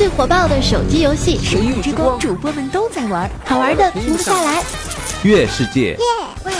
[0.00, 4.62] 最火爆的手机游戏《神域之光》，主播们都在玩，好玩的停不下来。
[5.24, 5.94] 月世界。
[6.42, 6.52] 喂。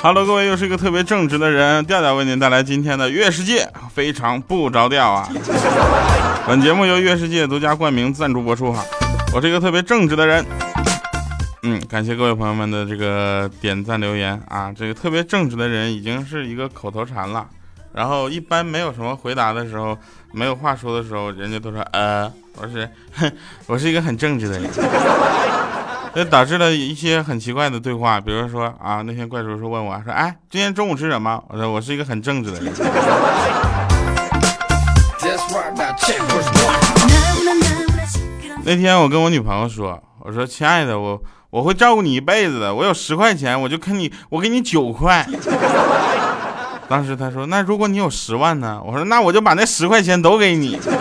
[0.00, 5.28] Hello，各位，又是一个特别正直的人，调调为您带来今天的月世界，非常不着调啊。
[6.46, 8.84] 本节目由月世界独家冠名赞助播出哈。
[9.34, 10.44] 我是一个特别正直的人，
[11.62, 14.70] 嗯，感谢各位朋友们的这个点赞留言啊。
[14.70, 17.48] 这个特别正直的人已经是一个口头禅了，
[17.94, 19.96] 然后一般没有什么回答的时候，
[20.32, 22.86] 没有话说的时候，人家都说呃，我是，
[23.66, 24.70] 我是一个很正直的人。
[26.14, 32.70] 这导致了一些很奇怪的对话，比如说啊，那天怪叔叔问我说：“哎，今天中午吃什么？”我说：“我是一个很正直的人。”
[38.64, 42.72] 那天我跟我女朋友说：“我说亲爱的，我我会照顾你一辈子的。
[42.74, 45.26] 我有十块钱，我就给你，我给你九块。”
[46.88, 50.78] 当时她说：“那如果你有十万呢？”我说：“那我就把那十块钱都给你。”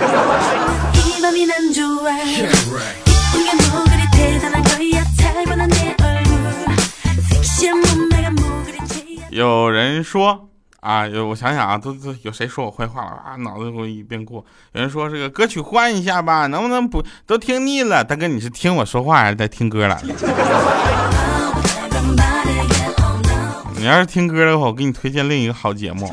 [9.29, 10.49] 有人说
[10.81, 13.35] 啊，有我想想啊，都都有谁说我坏话了啊？
[13.37, 14.43] 脑子我一遍过。
[14.73, 18.03] 有人说这个歌曲换一下吧，能不能不都听腻了？
[18.03, 20.03] 大哥，你是听我说话还是在听歌来了？
[23.77, 26.11] 你要是听歌的话，我给你推荐另一个好节目，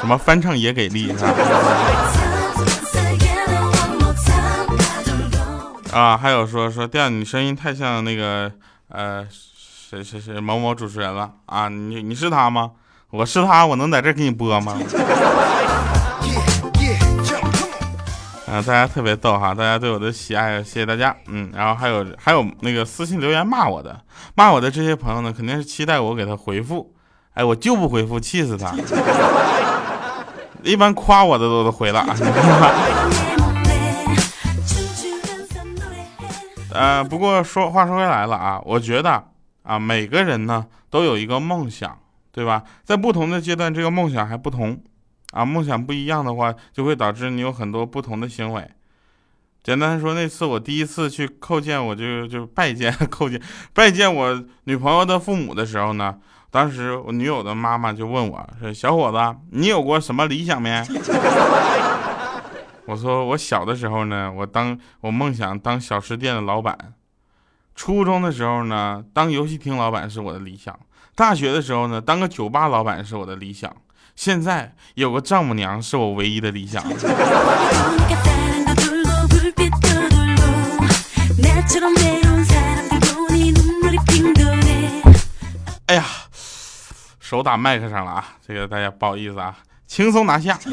[0.00, 1.34] 什么翻唱也给力是吧？
[5.92, 8.52] 啊，还有说说调，你声音太像那个
[8.90, 9.26] 呃。
[9.86, 11.68] 谁谁谁某某主持人了啊？
[11.68, 12.72] 你你是他吗？
[13.16, 14.76] 我是他，我能在这给你播吗？
[18.50, 21.14] 啊，大家特别逗哈，大家对我的喜爱，谢谢大家。
[21.28, 24.00] 嗯，然后还有还有那个私信留言骂我的，
[24.34, 26.92] 骂我的这些朋友呢，肯定是期待我给他回复。
[27.34, 28.74] 哎，我就不回复，气死他。
[30.64, 32.04] 一般夸我的都都回了。
[36.74, 39.22] 呃，不过说话说回来了啊，我觉得。
[39.62, 41.96] 啊，每个人呢都有一个梦想，
[42.34, 42.64] 对吧？
[42.82, 44.82] 在不同的阶段，这个梦想还不同。
[45.30, 48.68] 啊，梦想不一样的话，就会导致你有很多不同的行为。
[49.62, 53.40] 简单说，那次我第一次去叩见，我就就拜见叩见
[53.72, 56.18] 拜见我女朋友的父母的时候呢，
[56.50, 60.82] 当时我女友的妈妈就问我说：“小伙子，你有过什么理想没？”
[62.86, 66.76] 我说：“我小的时候呢，我当我梦想当小吃店的老板。”
[67.74, 70.72] 初中的时候呢，当游戏厅老板是我的理想；
[71.16, 73.70] 大学的时候呢，当个酒吧老板是我的理想；
[74.16, 76.82] 现在有个丈母娘是我唯一的理想。
[85.86, 86.04] 哎呀，
[87.20, 88.24] 手打麦克上了啊！
[88.44, 90.58] 这个大家不好意思啊，轻松拿下。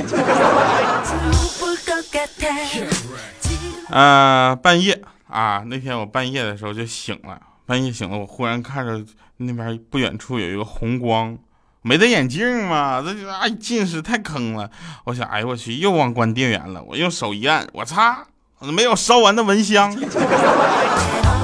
[3.90, 5.00] 呃，半夜。
[5.28, 7.40] 啊，那天我半夜的时候就醒了，
[7.72, 9.02] 半夜醒了，我忽然看着
[9.38, 11.38] 那边不远处有一个红光，
[11.84, 14.70] 没戴眼镜嘛，这就哎近视太坑了。
[15.06, 16.84] 我想，哎呦我去，又忘关电源了。
[16.84, 18.28] 我用手一按，我擦，
[18.59, 19.90] 没有烧完的蚊香。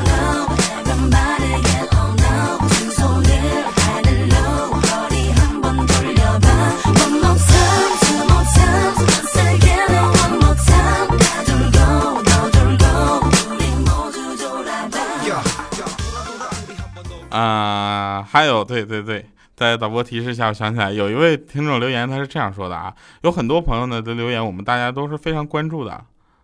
[17.37, 19.23] 啊，还有，对对对，
[19.55, 26.03] 在导播提示下，我想起来有一位听众留言，他是这样说的啊，有很多朋友呢的留言，我们大家都是非常关注的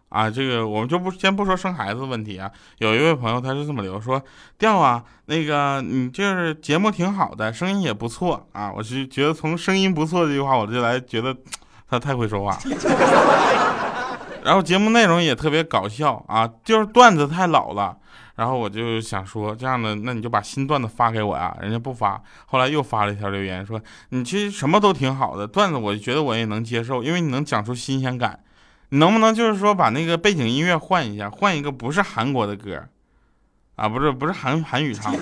[0.09, 0.29] 啊。
[0.29, 4.21] 这个我们就不先不说生孩子问题啊，有一位朋友他是这么留说，
[4.59, 11.35] 调啊，那个你就是节目挺好的，声音也不错啊，我是觉得从声音不错这句话，我就来觉得
[11.89, 12.55] 他太会说话，
[14.45, 17.97] 然后节目内容也特别搞笑啊，就是段子太老了。
[18.35, 21.56] 然后我就想说，这样的，那你就把新段子发给我呀。
[21.62, 28.39] 人家不发，后来又发了一条留言说，你其实什么都挺好的，段子我觉得我也能接受，因为你能讲出新鲜感。
[28.89, 32.83] 你能不能就是说把那个背景音乐换一下，换一个不是韩国的歌，
[33.75, 35.19] 啊，不是不是韩韩语唱的。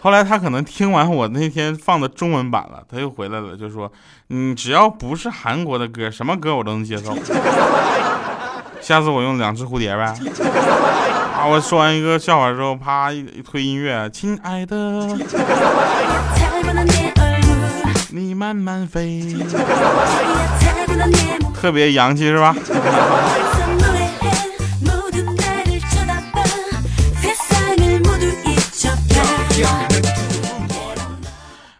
[0.00, 3.92] 后来他可能听完我那天放的中文版了，他又回来了，就说，
[4.28, 7.14] 你只要不是韩国的歌，什么歌我都能接受。
[8.80, 10.14] 下次我用两只蝴蝶呗。
[11.48, 14.76] 我说完一个笑话之后，啪一推音乐，亲爱的，
[18.10, 19.36] 你慢慢飞，
[21.54, 22.54] 特别洋气是吧？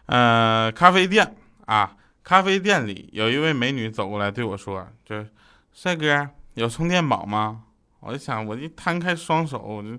[0.07, 1.35] 呃，咖啡店
[1.65, 1.91] 啊，
[2.23, 5.27] 咖啡店里有一位美女走过来对我说：“就是，
[5.73, 7.61] 帅哥，有充电宝吗？”
[8.01, 9.89] 我就想，我一摊开双手，我就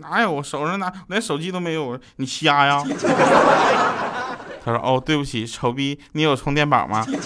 [0.00, 0.32] 哪有？
[0.32, 1.98] 我手上拿连手机都没有。
[2.16, 2.82] 你瞎呀？
[4.64, 7.04] 他说：“哦，对不起，丑逼，你有充电宝吗？”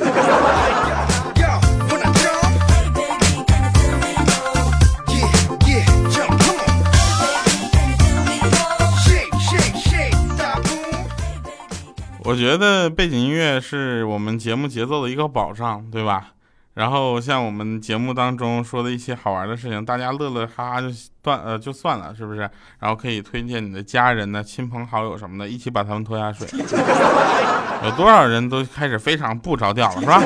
[12.24, 16.32] 我觉得背景音乐是我们节目节奏的一个保障，对吧？
[16.74, 20.88] 然后像我们节目当中说的一些好玩的事情，大家乐乐哈哈就
[21.20, 22.40] 断呃就算了，是不是？
[22.78, 26.48] 然后可以推荐你的家人呢、亲朋好友什么的，一起把他们拖下水。
[27.84, 30.22] 有多少人都开始非常不着调了，是吧？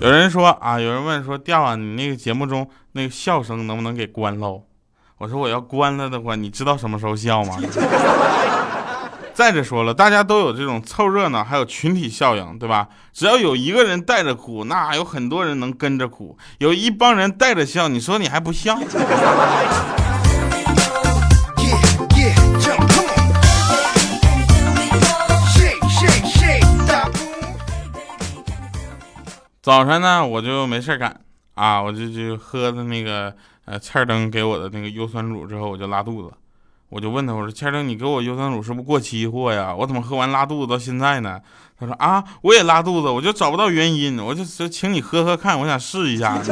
[0.00, 4.64] 有人说啊，有人问说调啊，你那个节目中那个笑声能不能给关喽？
[5.18, 7.56] 我说我要关了的话，你知道什么时候笑吗？
[9.34, 12.86] 再者说了，大家都有这种凑热闹，还有群体效应，对吧？
[13.12, 18.78] 只要有一个人带着哭，那有很多人能跟着哭；有一帮人带着笑，你说你还不笑？
[29.62, 31.20] 早晨呢，我就没事干
[31.54, 36.34] 啊，我就就喝的那个呃，欠灯给我的那个优酸乳之后，我就拉肚子。
[36.92, 39.74] 我就问他，我说：“千正，你给我优酸乳是不是过期货呀？
[39.74, 41.40] 我怎么喝完拉肚子到现在呢？”
[41.80, 46.38] 他说：“啊，我也拉肚子，我就找不到原因，我就就请你喝喝看，我想试一下。”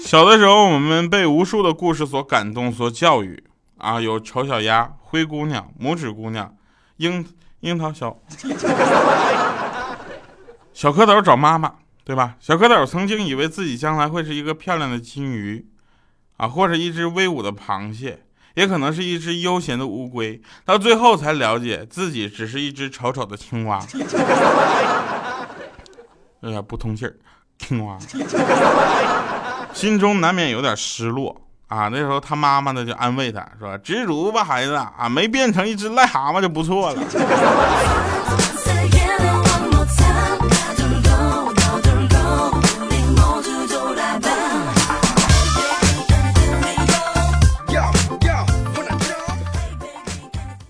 [0.00, 3.44] 小的时候，我们被无数的故事所感动、所教育
[3.76, 6.54] 啊，有丑小鸭、灰姑娘、拇指姑娘、
[6.96, 7.26] 樱
[7.60, 8.16] 樱桃小
[10.72, 11.74] 小蝌蚪找妈妈。
[12.08, 12.36] 对吧？
[12.40, 15.66] 小蝌蚪曾经以为自己将来会是一个漂亮的金鱼，
[16.38, 18.20] 啊，或者一只威武的螃蟹，
[18.54, 23.78] 也可能是一只悠闲的乌龟，到最后才了解自己只是一只丑丑的青蛙，
[26.40, 27.14] 有点不通气儿。
[27.58, 27.98] 青蛙，
[29.74, 31.88] 心中难免有点失落啊。
[31.88, 37.02] 那时候他妈妈呢就安慰他说：“知足吧，孩子啊，没变成一只癞蛤蟆就不错了。”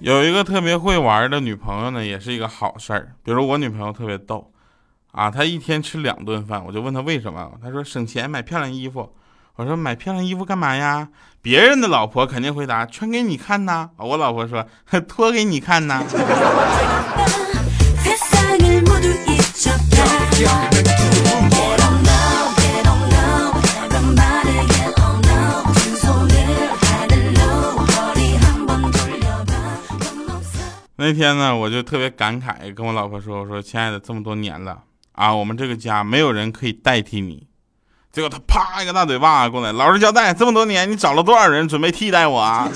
[0.08, 3.12] 有一个特别会玩的女朋友呢，也是一个好事儿。
[3.22, 4.50] 比如我女朋友特别逗，
[5.12, 9.12] 啊，她一天吃两顿饭，我就问她为什么，她说省钱买漂亮衣服。
[9.56, 11.08] 我说买漂亮衣服干嘛呀？
[11.42, 13.90] 别人的老婆肯定回答穿给你看呐。
[13.98, 14.66] 我老婆说
[15.06, 16.02] 脱给你看呐。
[31.00, 37.46] 那天呢，我就特别感慨，跟我老婆说：“我说，亲爱的，这么多年了啊，我们这个家没有人可以代替你。”
[38.10, 42.68] 结果他啪一个大嘴巴过来，老实交代，这么多年你找了多少人准备替代我啊？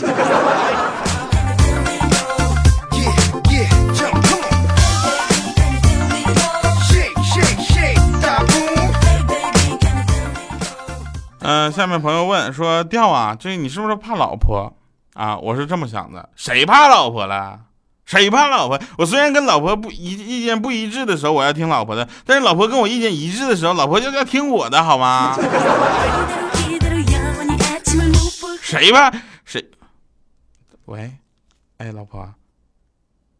[11.40, 14.72] 嗯， 下面朋友问说：“调啊，这你是不是怕老婆
[15.14, 17.58] 啊？”我是这么想的，谁怕老婆了？
[18.12, 18.78] 谁怕老婆？
[18.98, 25.34] 我虽然跟老婆不一意见不一致的时候，我要听老婆的；但是老婆跟我意见一致的时候，老婆就要听我的，好吗？
[28.60, 29.10] 谁怕
[29.46, 29.64] 谁？
[30.84, 31.10] 喂，
[31.78, 32.30] 哎，老婆，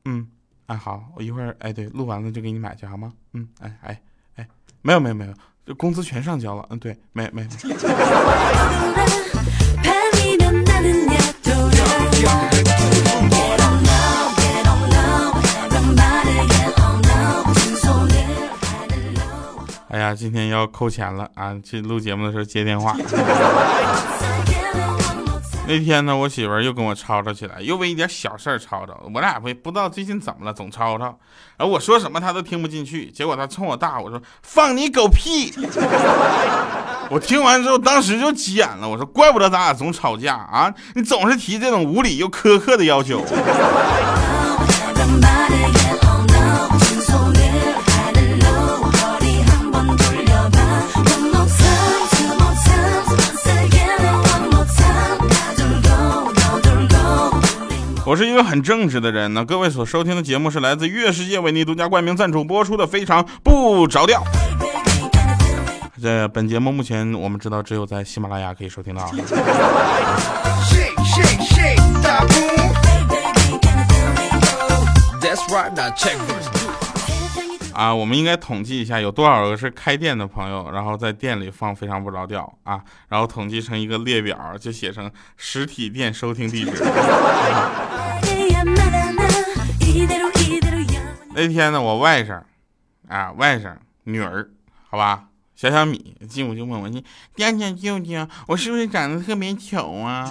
[0.07, 0.26] 嗯，
[0.69, 3.12] 哎，好，我一会儿，哎，对，录完了就给你买去，好吗？
[3.35, 4.00] 嗯，哎哎
[4.37, 4.49] 哎，
[4.81, 5.35] 没有没有没有，
[5.67, 7.43] 这工资全上交了，嗯，对，没没。
[8.97, 9.22] 哎
[20.23, 21.52] 今天要扣钱了啊！
[21.64, 22.95] 去录节目的时候接电话。
[25.67, 29.00] 那天呢，我媳妇儿又跟我吵吵起来，又为一点小事儿吵吵。
[29.12, 31.19] 我俩不不知道最近怎么了，总吵吵。
[31.57, 35.52] 然后我说什么她都听不进去，结果她冲我大我说：“放你狗屁！”
[37.11, 38.88] 我听完之后，当时就急眼了。
[38.88, 40.73] 我说：“怪不得咱俩总吵架啊！
[40.95, 43.21] 你总是提这种无理又苛刻的要求。”
[58.12, 59.42] 我是一个很正直的人呢。
[59.42, 64.23] 各位所收听的节目是来自月世界为你独家冠名赞助播出的《非常不着调》。
[65.99, 69.11] 这本节目目前我们知道只有在喜马拉雅可以收听到。
[77.75, 86.85] 啊，我们应该统计一下有多少个是开店的朋友，然后在店里放非常不着调啊，然后统计成一个列表，就写成实体店收听地址。
[91.35, 92.43] 那天呢，我外甥
[93.09, 93.75] 啊，外甥
[94.05, 94.50] 女儿，
[94.91, 95.25] 好吧，
[95.57, 97.02] 小小米进屋就问我你
[97.35, 100.31] 爹爹舅舅，我是不是长得特别丑啊？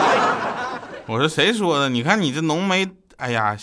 [1.06, 1.88] 我说谁说的？
[1.88, 2.86] 你看你这浓眉，
[3.16, 3.56] 哎呀。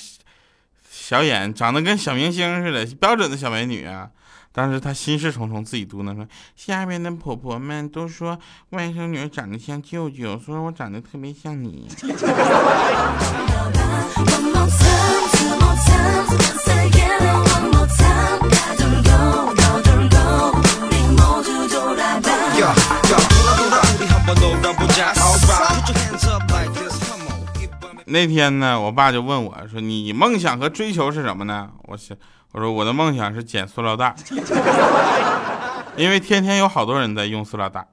[1.10, 4.10] 小眼长得跟小明星似的，标准的小美女啊！
[4.52, 8.38] 当时她心事重重，自己嘟囔说：“下边的婆婆们都说
[8.72, 11.88] 外甥女长得像舅舅，说我长得特别像你。
[28.08, 32.16] ”那天呢，我爸就问我说：“你梦想和追求是什么呢？”我想，
[32.54, 34.16] 我说我的梦想是捡塑料袋，
[35.96, 37.88] 因为天天有好多人在用塑料袋。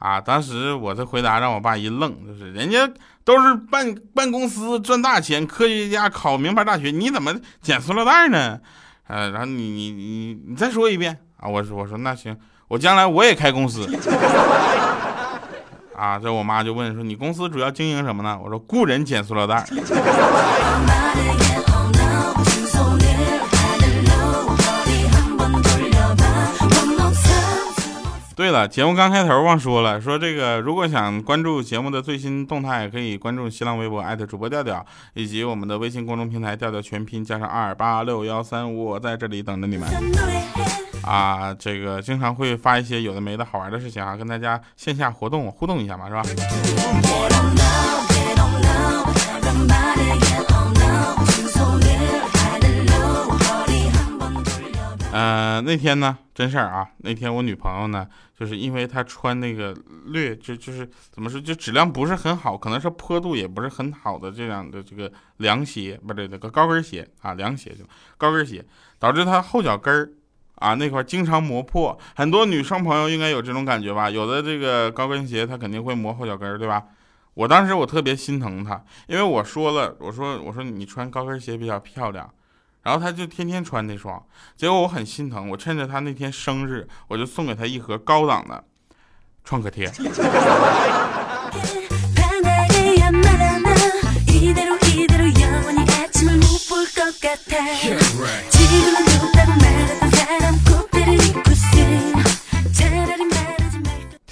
[0.00, 2.86] 啊，当时我的回答让我爸一愣，就是人家
[3.24, 8.60] 都是办办公司赚大钱，科学家考名牌大学，你怎么捡塑料袋呢？
[9.06, 11.48] 呃，然后你你你你再说一遍啊！
[11.48, 12.36] 我说我说那行，
[12.68, 13.86] 我将来我也开公司。
[15.96, 16.18] 啊！
[16.18, 19.64] 这我妈就问说：“你公司主要经营什么呢？”我说：“雇人捡塑料袋。
[28.44, 34.84] ”对了，节目刚开头忘说了，说这个如果想关注节目的最新动态，可以关注新浪微博艾特主播调调，
[35.14, 39.88] 以及我们的微信公众平台调调全拼加上二八六幺三五，我在这里等着你们。
[41.06, 46.22] 啊，这个经常会发一些有的没的好玩的事情啊，跟大家线下活动互动一下嘛，是吧？
[55.12, 58.04] 呃，那天呢，真事儿啊，那天我女朋友呢，
[58.38, 59.74] 就是因为她穿那个
[60.06, 67.84] 略就就是怎么说，就质量不是很好，可能是坡度也不是很好的这样的这个凉鞋，不对，那个高跟鞋啊，凉鞋就
[68.16, 68.64] 高跟鞋，
[68.98, 70.12] 导致她后脚跟儿。
[70.56, 74.08] 啊，那块经常磨破，很多女生朋友应该有这种感觉吧？
[74.08, 76.84] 有的这个高跟鞋，它肯定会磨后脚跟儿，对吧？
[77.34, 82.32] 我当时我特别心疼她，因为我说了，我说我说你穿高跟鞋比较漂亮，
[82.84, 84.22] 然后他就天天穿那双，
[84.56, 88.62] 结果我很心疼，我趁着他那天生日，我就送给他一盒高档的
[89.42, 89.90] 创可贴。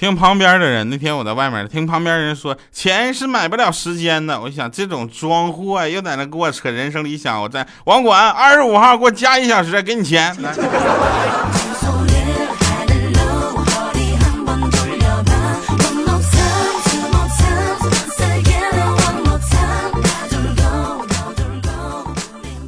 [0.02, 4.40] 听旁边的人，那天我在外面听旁边人说，钱是买不了时间的。
[4.40, 7.40] 我想这种装货又在那给我扯人生理想。
[7.40, 10.36] 我在网管二十五号给我加一小时，给你钱。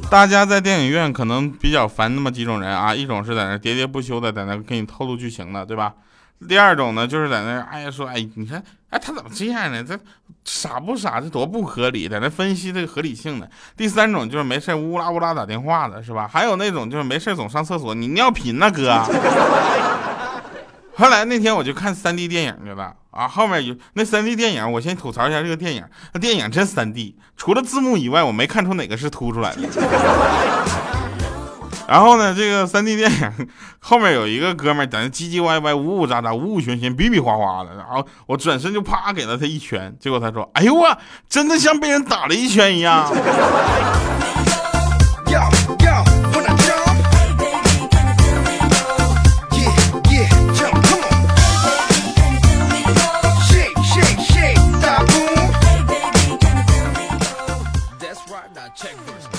[0.09, 5.91] 大家在电影院可能比较烦那么几种人啊，一种是在那喋喋不休的在那给你透露剧情的，对吧？
[6.45, 9.83] 第二种呢，就是在那哎呀说，哎，你看，哎，他怎么这样呢？
[9.83, 9.99] 这
[10.43, 11.19] 傻不傻？
[11.19, 13.47] 这多不合理，在那分析这个合理性呢。
[13.75, 16.29] 第三种就是没事乌拉乌拉打电话的，是吧？
[16.31, 19.03] 还有那种就是没事总上厕所，你尿频呢，哥。
[20.97, 25.83] 后来那天我就看 3D 电影去了啊，后面有那 3D 电影，我先吐槽一下这个电影，
[26.13, 29.61] 那电影真 3D，除了字幕以外，我没看出哪个是凸出来的。
[31.89, 33.47] 然后呢，这个 3D 电影
[33.79, 40.97] 后面有一个哥们在那唧唧歪歪、呜呜喳喳、呜呜喧喧、比比划划的，然后我转身就啪给了他一拳，结果他说：“哎呦我，
[41.29, 43.07] 真的像被人打了一拳一样。”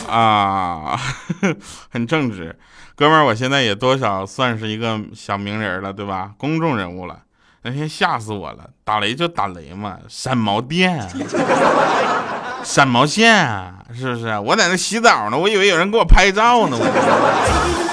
[0.09, 0.99] 啊，
[1.93, 2.57] 很正直，
[2.95, 6.31] 哥们儿，我现在也多少算是一个小名人了，对吧？
[6.39, 7.19] 公众人物了。
[7.63, 11.09] 那天吓死我了，打雷就打雷嘛，闪毛电，
[12.63, 14.39] 闪毛线，是不是？
[14.39, 17.86] 我在那洗澡呢，我以为有人给我拍照呢，我。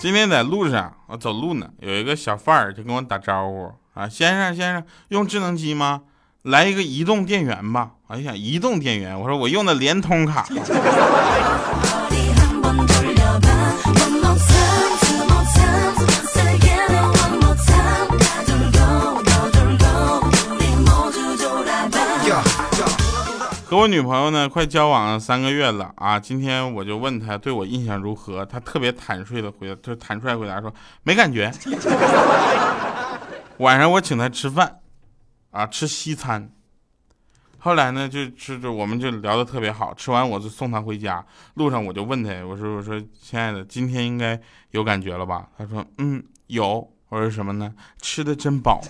[0.00, 6.00] 今天在路上，我走路呢，有一个小贩儿就跟我打招呼啊，先生先生，用智能机吗？
[6.44, 7.90] 来一个移动电源吧。
[8.06, 10.46] 哎呀，移动电源，我说我用的联通卡。
[23.70, 26.18] 和我女朋友呢，快交往了三个月了啊！
[26.18, 30.74] 今天我就问她对我印象如何，她特别坦率的回答，就坦率回答说
[31.04, 31.52] 没感觉。
[33.58, 34.80] 晚上我请她吃饭，
[35.52, 36.50] 啊，吃西餐。
[37.60, 41.24] 后来呢，就吃着我们就聊得特别好，吃完我就送她回家，
[41.54, 44.36] 路上我就问她，我说我说亲爱的，今天应该
[44.72, 45.46] 有感觉了吧？
[45.56, 46.90] 她说嗯有。
[47.08, 47.72] 我说什么呢？
[48.02, 48.80] 吃的真饱。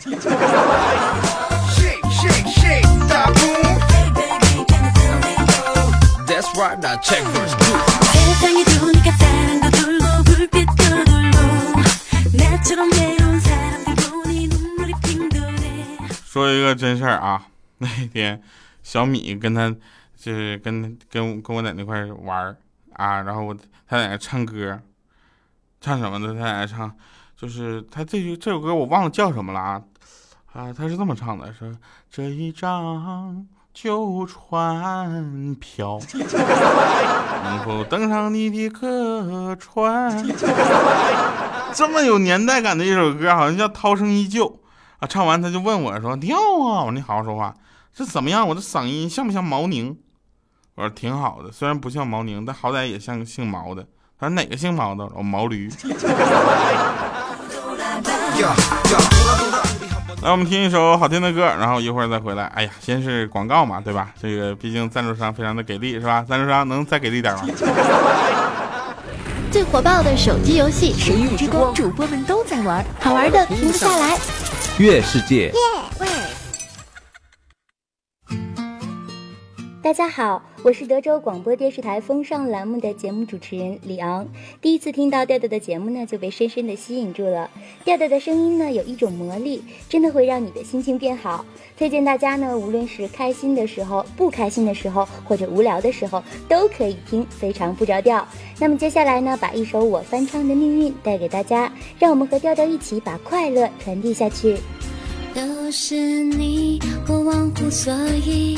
[16.26, 17.46] 说一个真事儿啊，
[17.78, 18.42] 那天
[18.82, 19.70] 小米跟他
[20.16, 22.56] 就是跟跟跟我在那块玩儿
[22.94, 23.54] 啊，然后我
[23.86, 24.80] 他在那唱歌，
[25.80, 26.34] 唱什么的？
[26.34, 26.92] 他在那唱，
[27.36, 29.82] 就是他这句这首歌我忘了叫什么了啊。
[30.52, 31.72] 啊，他是这么唱的，说
[32.10, 33.46] 这一张。
[33.72, 40.24] 旧船票， 能否登上你的客船？
[41.72, 44.44] 这么有年代感的一首歌，好像叫《涛声依旧》
[44.98, 45.06] 啊！
[45.08, 47.54] 唱完他就问我说：“跳啊！”我说：“你好好说话，
[47.94, 48.46] 这怎么样？
[48.48, 49.96] 我的嗓音像不像毛宁？”
[50.74, 53.86] 我说：“挺好的，虽然不像毛宁，但好歹也像姓毛的。”
[54.18, 55.70] 他说：“哪个姓毛的？”我毛驴。
[60.22, 62.44] 来，我们听一首好听的歌，然后一会儿再回来。
[62.54, 64.10] 哎呀，先是广告嘛，对吧？
[64.20, 66.22] 这个毕竟赞助商非常的给力，是吧？
[66.28, 67.46] 赞助商能再给力点吗？
[69.50, 74.18] 最火爆的手机游戏《神域之光》，主播们都在玩，好玩的停不下来。
[74.76, 75.50] 月世界。
[79.90, 84.24] 大家好，我是德州广播电视台风尚栏目的节目主持人李昂。
[84.60, 87.50] 第一次听到调调的节目呢，就被深深的吸引住了。
[87.84, 91.44] 调调的声音呢，有一种魔力，真的会让你的心情变好。
[91.76, 98.24] 推荐大家呢，无论是开心的时候、不开心的时候，或者无聊的时候，都可以听，非常不着调。
[98.60, 104.56] 那么接下来呢，把一首我翻唱的《命运》带给大家，让我们和调调一起把快乐传递下去。
[105.34, 107.92] 都是你，我忘乎所
[108.24, 108.56] 以。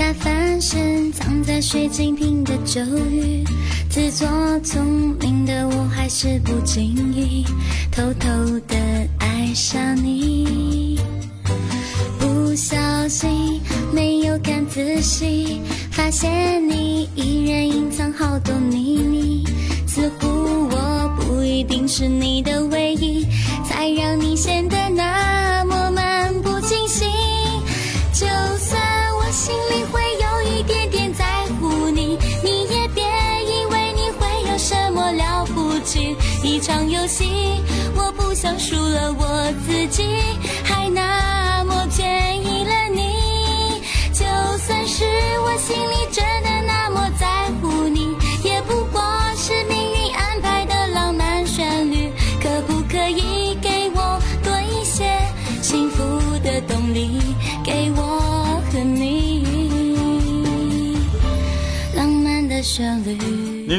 [0.00, 3.44] 大翻身藏在水晶瓶的咒语，
[3.90, 4.26] 自作
[4.60, 7.44] 聪明的我还是不经意
[7.92, 8.28] 偷偷
[8.66, 8.76] 的
[9.18, 10.98] 爱上你。
[12.18, 13.60] 不小心
[13.92, 15.60] 没有看仔细，
[15.90, 19.44] 发现你依然隐藏好多秘密。
[19.86, 20.26] 似乎
[20.70, 23.26] 我不一定是你的唯一，
[23.68, 25.89] 才让你显得那么
[37.10, 37.60] 心，
[37.96, 40.04] 我不想输了我自己，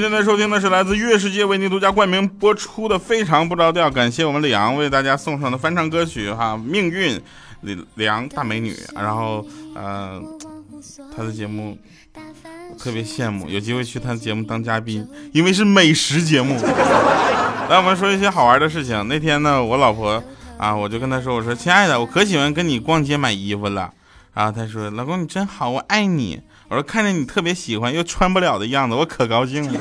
[0.01, 7.15] 现在收听的是来自月世界为您独家冠名播出的《非常不着调》，感谢我们李阳为大家送上的翻唱歌曲哈，《命运》
[7.61, 10.19] 李李阳大美女，然后呃，
[11.15, 11.77] 他的节目
[12.79, 16.55] 特别羡慕，有机会去他的节目当嘉宾，因为是美食节目。
[17.69, 19.07] 来，我们说一些好玩的事情。
[19.07, 20.21] 那天呢，我老婆
[20.57, 23.93] 啊，我就跟她说，我说亲爱的，我可喜欢跟你逛街买衣服了。
[24.33, 26.41] 然后她说，老公你真好，我爱你。
[26.71, 29.79] 我说看见你特别喜欢又穿不了的样子， 我可高兴了。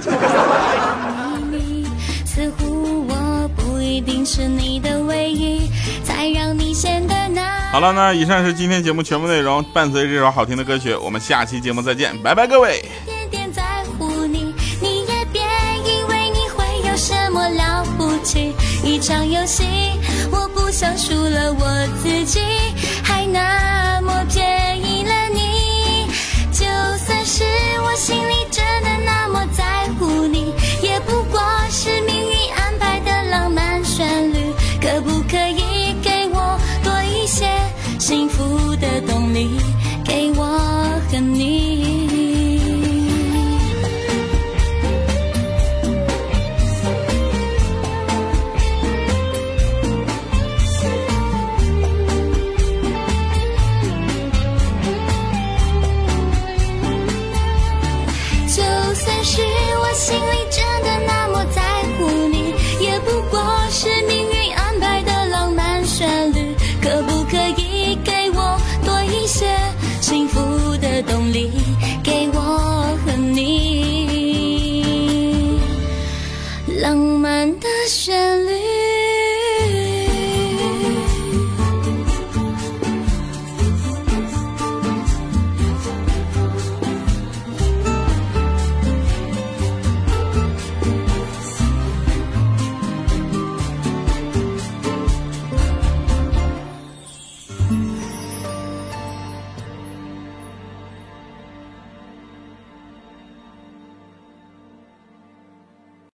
[2.26, 5.70] 似乎我不一定是你的唯一，
[6.02, 7.60] 才让你显得那。
[7.70, 9.62] 好了，那以上是今天节目全部内容。
[9.72, 12.84] 伴随这首好听的歌曲，我们下期节目再见，拜拜，各位。
[13.06, 13.62] 点点在
[13.96, 15.42] 乎你，你也别
[15.84, 18.52] 以为你会有什么了不起。
[18.82, 19.62] 一场游戏，
[20.32, 22.40] 我不想输了我自己。